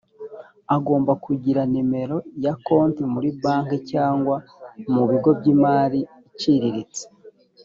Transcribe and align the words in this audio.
agomba 0.75 1.11
kugira 1.25 1.61
nimero 1.71 2.17
ya 2.43 2.53
konti 2.65 3.01
muri 3.13 3.29
banki 3.41 3.77
cyangwa 3.91 4.35
mu 4.93 5.03
bigo 5.09 5.29
by’imari 5.39 5.99
icicriritse 6.31 7.03